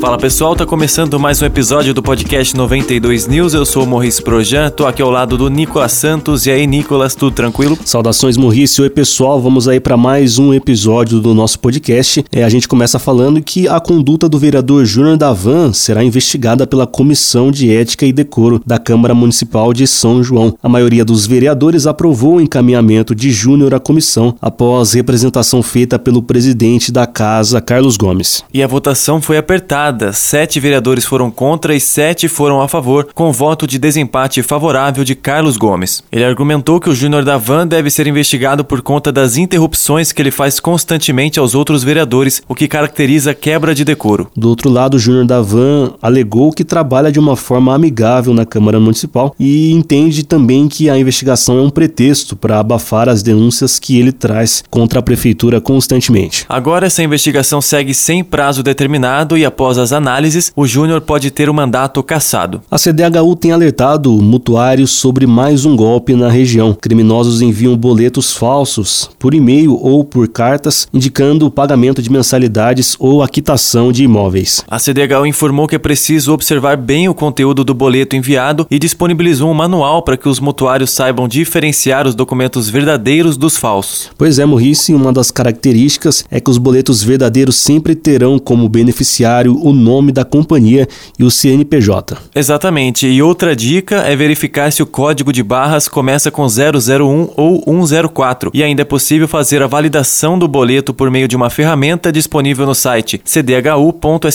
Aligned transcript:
Fala 0.00 0.16
pessoal, 0.16 0.54
tá 0.54 0.64
começando 0.64 1.18
mais 1.18 1.42
um 1.42 1.44
episódio 1.44 1.92
do 1.92 2.00
podcast 2.00 2.56
92 2.56 3.26
News. 3.26 3.52
Eu 3.52 3.66
sou 3.66 3.82
o 3.82 3.86
Morris 3.86 4.20
Projan, 4.20 4.70
tô 4.70 4.86
aqui 4.86 5.02
ao 5.02 5.10
lado 5.10 5.36
do 5.36 5.50
Nicolas 5.50 5.90
Santos. 5.90 6.46
E 6.46 6.52
aí, 6.52 6.68
Nicolas, 6.68 7.16
tudo 7.16 7.34
tranquilo? 7.34 7.76
Saudações, 7.84 8.36
Morris. 8.36 8.78
Oi, 8.78 8.88
pessoal. 8.88 9.40
Vamos 9.40 9.66
aí 9.66 9.80
para 9.80 9.96
mais 9.96 10.38
um 10.38 10.54
episódio 10.54 11.18
do 11.18 11.34
nosso 11.34 11.58
podcast. 11.58 12.24
É, 12.30 12.44
a 12.44 12.48
gente 12.48 12.68
começa 12.68 12.96
falando 13.00 13.42
que 13.42 13.66
a 13.66 13.80
conduta 13.80 14.28
do 14.28 14.38
vereador 14.38 14.84
Júnior 14.84 15.16
Davan 15.16 15.72
será 15.72 16.04
investigada 16.04 16.64
pela 16.64 16.86
Comissão 16.86 17.50
de 17.50 17.74
Ética 17.74 18.06
e 18.06 18.12
Decoro 18.12 18.62
da 18.64 18.78
Câmara 18.78 19.16
Municipal 19.16 19.72
de 19.72 19.84
São 19.88 20.22
João. 20.22 20.56
A 20.62 20.68
maioria 20.68 21.04
dos 21.04 21.26
vereadores 21.26 21.88
aprovou 21.88 22.36
o 22.36 22.40
encaminhamento 22.40 23.16
de 23.16 23.32
Júnior 23.32 23.74
à 23.74 23.80
comissão 23.80 24.36
após 24.40 24.92
representação 24.92 25.60
feita 25.60 25.98
pelo 25.98 26.22
presidente 26.22 26.92
da 26.92 27.04
casa, 27.04 27.60
Carlos 27.60 27.96
Gomes. 27.96 28.44
E 28.54 28.62
a 28.62 28.66
votação 28.68 29.20
foi 29.20 29.36
apertada 29.36 29.87
sete 30.12 30.60
vereadores 30.60 31.04
foram 31.04 31.30
contra 31.30 31.74
e 31.74 31.80
sete 31.80 32.28
foram 32.28 32.60
a 32.60 32.68
favor, 32.68 33.08
com 33.14 33.32
voto 33.32 33.66
de 33.66 33.78
desempate 33.78 34.42
favorável 34.42 35.04
de 35.04 35.14
Carlos 35.14 35.56
Gomes. 35.56 36.02
Ele 36.10 36.24
argumentou 36.24 36.80
que 36.80 36.90
o 36.90 36.94
Júnior 36.94 37.24
da 37.24 37.36
Van 37.36 37.66
deve 37.66 37.90
ser 37.90 38.06
investigado 38.06 38.64
por 38.64 38.82
conta 38.82 39.10
das 39.12 39.36
interrupções 39.36 40.12
que 40.12 40.22
ele 40.22 40.30
faz 40.30 40.60
constantemente 40.60 41.38
aos 41.38 41.54
outros 41.54 41.82
vereadores, 41.82 42.42
o 42.48 42.54
que 42.54 42.68
caracteriza 42.68 43.34
quebra 43.34 43.74
de 43.74 43.84
decoro. 43.84 44.30
Do 44.36 44.48
outro 44.48 44.70
lado, 44.70 44.94
o 44.94 44.98
Júnior 44.98 45.26
da 45.26 45.40
Van 45.40 45.94
alegou 46.02 46.52
que 46.52 46.64
trabalha 46.64 47.12
de 47.12 47.18
uma 47.18 47.36
forma 47.36 47.74
amigável 47.74 48.34
na 48.34 48.44
Câmara 48.44 48.80
Municipal 48.80 49.34
e 49.38 49.72
entende 49.72 50.24
também 50.24 50.68
que 50.68 50.90
a 50.90 50.98
investigação 50.98 51.58
é 51.58 51.62
um 51.62 51.70
pretexto 51.70 52.36
para 52.36 52.58
abafar 52.58 53.08
as 53.08 53.22
denúncias 53.22 53.78
que 53.78 53.98
ele 53.98 54.12
traz 54.12 54.62
contra 54.68 54.98
a 54.98 55.02
prefeitura 55.02 55.60
constantemente. 55.60 56.44
Agora 56.48 56.86
essa 56.86 57.02
investigação 57.02 57.60
segue 57.60 57.94
sem 57.94 58.22
prazo 58.22 58.62
determinado 58.62 59.36
e 59.36 59.44
após 59.44 59.77
as 59.78 59.92
análises, 59.92 60.52
o 60.54 60.66
Júnior 60.66 61.00
pode 61.00 61.30
ter 61.30 61.48
o 61.48 61.54
mandato 61.54 62.02
cassado. 62.02 62.60
A 62.70 62.76
CDHU 62.76 63.36
tem 63.36 63.52
alertado 63.52 64.12
mutuários 64.12 64.90
sobre 64.90 65.26
mais 65.26 65.64
um 65.64 65.76
golpe 65.76 66.14
na 66.14 66.28
região. 66.28 66.74
Criminosos 66.74 67.40
enviam 67.40 67.76
boletos 67.76 68.32
falsos 68.32 69.10
por 69.18 69.34
e-mail 69.34 69.74
ou 69.74 70.04
por 70.04 70.28
cartas, 70.28 70.86
indicando 70.92 71.46
o 71.46 71.50
pagamento 71.50 72.02
de 72.02 72.10
mensalidades 72.10 72.96
ou 72.98 73.22
a 73.22 73.28
quitação 73.28 73.92
de 73.92 74.04
imóveis. 74.04 74.64
A 74.68 74.78
CDHU 74.78 75.26
informou 75.26 75.66
que 75.66 75.76
é 75.76 75.78
preciso 75.78 76.32
observar 76.32 76.76
bem 76.76 77.08
o 77.08 77.14
conteúdo 77.14 77.64
do 77.64 77.74
boleto 77.74 78.16
enviado 78.16 78.66
e 78.70 78.78
disponibilizou 78.78 79.50
um 79.50 79.54
manual 79.54 80.02
para 80.02 80.16
que 80.16 80.28
os 80.28 80.40
mutuários 80.40 80.90
saibam 80.90 81.28
diferenciar 81.28 82.06
os 82.06 82.14
documentos 82.14 82.68
verdadeiros 82.68 83.36
dos 83.36 83.56
falsos. 83.56 84.10
Pois 84.16 84.38
é, 84.38 84.44
Morrice, 84.44 84.94
uma 84.94 85.12
das 85.12 85.30
características 85.30 86.24
é 86.30 86.40
que 86.40 86.50
os 86.50 86.58
boletos 86.58 87.02
verdadeiros 87.02 87.56
sempre 87.56 87.94
terão 87.94 88.38
como 88.38 88.68
beneficiário 88.68 89.58
o 89.70 89.72
nome 89.72 90.12
da 90.12 90.24
companhia 90.24 90.86
e 91.18 91.24
o 91.24 91.30
CNPJ. 91.30 92.16
Exatamente. 92.34 93.06
E 93.06 93.22
outra 93.22 93.54
dica 93.54 93.96
é 93.96 94.14
verificar 94.16 94.72
se 94.72 94.82
o 94.82 94.86
código 94.86 95.32
de 95.32 95.42
barras 95.42 95.88
começa 95.88 96.30
com 96.30 96.46
001 96.46 97.30
ou 97.36 97.62
104. 97.86 98.50
E 98.54 98.62
ainda 98.62 98.82
é 98.82 98.84
possível 98.84 99.28
fazer 99.28 99.62
a 99.62 99.66
validação 99.66 100.38
do 100.38 100.48
boleto 100.48 100.92
por 100.94 101.10
meio 101.10 101.28
de 101.28 101.36
uma 101.36 101.50
ferramenta 101.50 102.12
disponível 102.12 102.66
no 102.66 102.74
site 102.74 103.20
cdhu.sp.gov.br. 103.24 104.28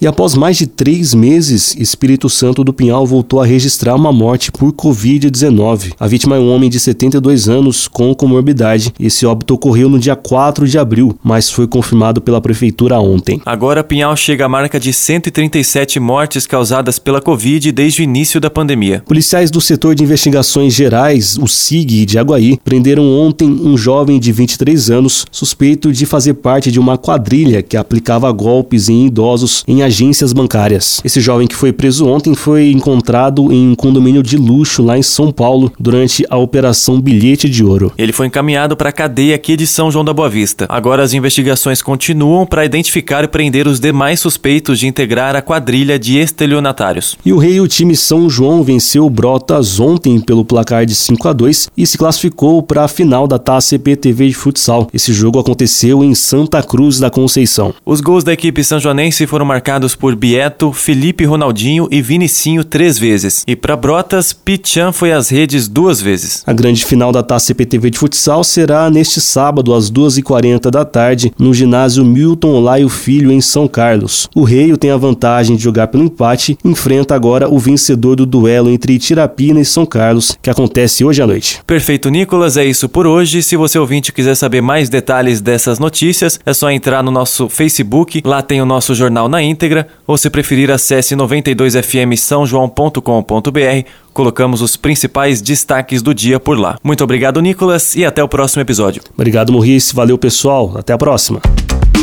E 0.00 0.06
após 0.06 0.34
mais 0.34 0.56
de 0.56 0.66
três 0.66 1.14
meses, 1.14 1.74
Espírito 1.76 2.28
Santo 2.28 2.64
do 2.64 2.72
Pinhal 2.72 3.06
voltou 3.06 3.40
a 3.40 3.46
registrar 3.46 3.94
uma 3.94 4.12
morte 4.12 4.50
por 4.52 4.72
Covid-19. 4.72 5.92
A 5.98 6.06
vítima 6.06 6.36
é 6.36 6.38
um 6.38 6.50
homem 6.50 6.70
de 6.70 6.78
72 6.78 7.48
anos 7.48 7.88
com 7.88 8.14
comorbidade. 8.14 8.92
Esse 8.98 9.26
óbito 9.26 9.54
ocorreu 9.54 9.88
no 9.88 9.98
dia 9.98 10.16
4 10.16 10.66
de 10.66 10.78
abril, 10.78 11.16
mas 11.22 11.50
foi 11.50 11.66
confirmado 11.66 12.20
pela 12.20 12.40
prefeitura 12.40 12.98
ontem. 13.00 13.39
Agora, 13.44 13.82
Pinhal 13.82 14.14
chega 14.16 14.44
à 14.44 14.48
marca 14.48 14.78
de 14.78 14.92
137 14.92 15.98
mortes 15.98 16.46
causadas 16.46 16.98
pela 16.98 17.20
Covid 17.20 17.72
desde 17.72 18.02
o 18.02 18.04
início 18.04 18.40
da 18.40 18.50
pandemia. 18.50 19.02
Policiais 19.06 19.50
do 19.50 19.60
setor 19.60 19.94
de 19.94 20.02
investigações 20.04 20.74
gerais, 20.74 21.38
o 21.38 21.46
SIG 21.46 22.04
de 22.04 22.18
Aguaí, 22.18 22.58
prenderam 22.62 23.08
ontem 23.08 23.48
um 23.48 23.76
jovem 23.76 24.20
de 24.20 24.32
23 24.32 24.90
anos 24.90 25.26
suspeito 25.30 25.92
de 25.92 26.06
fazer 26.06 26.34
parte 26.34 26.70
de 26.70 26.78
uma 26.78 26.98
quadrilha 26.98 27.62
que 27.62 27.76
aplicava 27.76 28.30
golpes 28.32 28.88
em 28.88 29.06
idosos 29.06 29.64
em 29.66 29.82
agências 29.82 30.32
bancárias. 30.32 31.00
Esse 31.04 31.20
jovem 31.20 31.46
que 31.46 31.54
foi 31.54 31.72
preso 31.72 32.06
ontem 32.06 32.34
foi 32.34 32.70
encontrado 32.70 33.52
em 33.52 33.70
um 33.70 33.74
condomínio 33.74 34.22
de 34.22 34.36
luxo 34.36 34.82
lá 34.82 34.98
em 34.98 35.02
São 35.02 35.32
Paulo 35.32 35.72
durante 35.78 36.24
a 36.28 36.36
operação 36.36 37.00
Bilhete 37.00 37.48
de 37.48 37.64
Ouro. 37.64 37.92
Ele 37.96 38.12
foi 38.12 38.26
encaminhado 38.26 38.76
para 38.76 38.90
a 38.90 38.92
cadeia 38.92 39.34
aqui 39.34 39.56
de 39.56 39.66
São 39.66 39.90
João 39.90 40.04
da 40.04 40.12
Boa 40.12 40.28
Vista. 40.28 40.66
Agora 40.68 41.02
as 41.02 41.14
investigações 41.14 41.82
continuam 41.82 42.44
para 42.46 42.64
identificar 42.64 43.24
prender 43.30 43.66
os 43.66 43.80
demais 43.80 44.20
suspeitos 44.20 44.78
de 44.78 44.86
integrar 44.86 45.34
a 45.34 45.40
quadrilha 45.40 45.98
de 45.98 46.18
estelionatários. 46.18 47.16
E 47.24 47.32
o 47.32 47.38
Rei 47.38 47.60
o 47.60 47.68
time 47.68 47.96
São 47.96 48.28
João 48.28 48.62
venceu 48.62 49.06
o 49.06 49.10
Brotas 49.10 49.80
ontem 49.80 50.20
pelo 50.20 50.44
placar 50.44 50.84
de 50.84 50.94
5 50.94 51.28
a 51.28 51.32
2 51.32 51.70
e 51.76 51.86
se 51.86 51.96
classificou 51.96 52.62
para 52.62 52.84
a 52.84 52.88
final 52.88 53.26
da 53.26 53.38
Taça 53.38 53.70
CPTV 53.70 54.28
de 54.28 54.34
futsal. 54.34 54.88
Esse 54.92 55.12
jogo 55.12 55.38
aconteceu 55.38 56.02
em 56.02 56.14
Santa 56.14 56.62
Cruz 56.62 56.98
da 56.98 57.10
Conceição. 57.10 57.72
Os 57.86 58.00
gols 58.00 58.24
da 58.24 58.32
equipe 58.32 58.64
sanjoanense 58.64 59.26
foram 59.26 59.44
marcados 59.44 59.94
por 59.94 60.16
Bieto, 60.16 60.72
Felipe 60.72 61.24
Ronaldinho 61.24 61.86
e 61.90 62.02
Vinicinho 62.02 62.64
três 62.64 62.98
vezes. 62.98 63.44
E 63.46 63.54
para 63.54 63.76
Brotas, 63.76 64.32
Pichan 64.32 64.92
foi 64.92 65.12
às 65.12 65.28
redes 65.28 65.68
duas 65.68 66.00
vezes. 66.00 66.42
A 66.46 66.52
grande 66.52 66.84
final 66.84 67.12
da 67.12 67.22
Taça 67.22 67.46
CPTV 67.46 67.90
de 67.90 67.98
futsal 67.98 68.42
será 68.42 68.90
neste 68.90 69.20
sábado 69.20 69.74
às 69.74 69.90
2h40 69.90 70.70
da 70.70 70.84
tarde 70.84 71.32
no 71.38 71.54
ginásio 71.54 72.04
Milton 72.04 72.54
Olaio 72.54 72.88
Filho 72.88 73.19
Filho 73.20 73.32
em 73.32 73.40
São 73.42 73.68
Carlos. 73.68 74.30
O 74.34 74.44
Reio 74.44 74.78
tem 74.78 74.90
a 74.90 74.96
vantagem 74.96 75.54
de 75.54 75.62
jogar 75.62 75.88
pelo 75.88 76.04
empate 76.04 76.56
enfrenta 76.64 77.14
agora 77.14 77.50
o 77.50 77.58
vencedor 77.58 78.16
do 78.16 78.24
duelo 78.24 78.70
entre 78.70 78.98
Tirapina 78.98 79.60
e 79.60 79.64
São 79.64 79.84
Carlos, 79.84 80.38
que 80.40 80.48
acontece 80.48 81.04
hoje 81.04 81.20
à 81.20 81.26
noite. 81.26 81.60
Perfeito, 81.66 82.08
Nicolas. 82.08 82.56
É 82.56 82.64
isso 82.64 82.88
por 82.88 83.06
hoje. 83.06 83.42
Se 83.42 83.58
você 83.58 83.78
ouvinte 83.78 84.10
quiser 84.10 84.34
saber 84.34 84.62
mais 84.62 84.88
detalhes 84.88 85.42
dessas 85.42 85.78
notícias, 85.78 86.40
é 86.46 86.54
só 86.54 86.70
entrar 86.70 87.02
no 87.02 87.10
nosso 87.10 87.46
Facebook. 87.50 88.22
Lá 88.24 88.40
tem 88.40 88.62
o 88.62 88.64
nosso 88.64 88.94
jornal 88.94 89.28
na 89.28 89.42
íntegra. 89.42 89.86
Ou 90.06 90.16
se 90.16 90.30
preferir, 90.30 90.70
acesse 90.70 91.14
92fm 91.14 92.16
São 92.16 92.46
João.com.br. 92.46 93.86
Colocamos 94.14 94.62
os 94.62 94.76
principais 94.76 95.42
destaques 95.42 96.00
do 96.00 96.14
dia 96.14 96.40
por 96.40 96.58
lá. 96.58 96.78
Muito 96.82 97.04
obrigado, 97.04 97.38
Nicolas, 97.42 97.94
e 97.94 98.02
até 98.02 98.24
o 98.24 98.28
próximo 98.28 98.62
episódio. 98.62 99.02
Obrigado, 99.12 99.52
Morris. 99.52 99.92
Valeu, 99.92 100.16
pessoal. 100.16 100.72
Até 100.78 100.94
a 100.94 100.98
próxima. 100.98 101.42